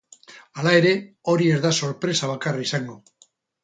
[0.61, 0.93] Hala ere,
[1.35, 3.03] hori ez da sorpresa bakarra izango.